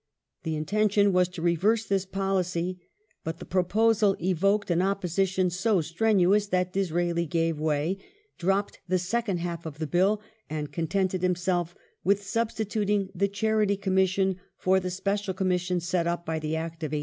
[0.41, 2.79] The intention was to reverse this policy,
[3.23, 7.99] but the pro posal evoked an opposition so strenuous that Disraeli gave way,
[8.39, 10.19] dropped the second half of the Bill,
[10.49, 16.39] and contented himself with substituting the Charity Commission for the special Commission set up by
[16.39, 16.99] the Act of 1869.